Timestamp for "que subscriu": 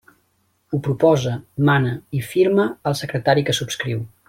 3.51-4.03